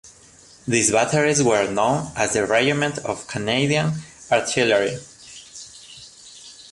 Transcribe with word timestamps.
These 0.67 0.89
batteries 0.91 1.43
were 1.43 1.69
known 1.69 2.09
as 2.15 2.33
the 2.33 2.47
Regiment 2.47 2.97
of 3.05 3.27
Canadian 3.27 3.91
Artillery. 4.31 4.97